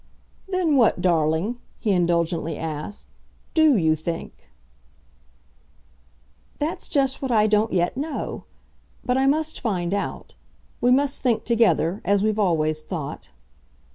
"Then 0.49 0.77
what, 0.77 0.99
darling," 0.99 1.59
he 1.77 1.91
indulgently 1.91 2.57
asked, 2.57 3.05
"DO 3.53 3.77
you 3.77 3.95
think?" 3.95 4.49
"That's 6.57 6.89
just 6.89 7.21
what 7.21 7.29
I 7.29 7.45
don't 7.45 7.71
yet 7.71 7.95
know. 7.95 8.45
But 9.05 9.15
I 9.19 9.27
must 9.27 9.59
find 9.61 9.93
out. 9.93 10.33
We 10.81 10.89
must 10.89 11.21
think 11.21 11.43
together 11.43 12.01
as 12.03 12.23
we've 12.23 12.39
always 12.39 12.81
thought. 12.81 13.29